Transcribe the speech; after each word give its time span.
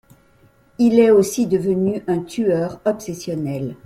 Il 0.79 0.99
est 0.99 1.11
aussi 1.11 1.45
devenu 1.45 2.01
un 2.07 2.23
tueur 2.23 2.81
obsessionnel. 2.85 3.75